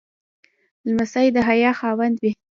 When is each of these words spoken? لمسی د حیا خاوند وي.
لمسی 0.87 1.27
د 1.35 1.37
حیا 1.47 1.71
خاوند 1.79 2.15
وي. 2.21 2.31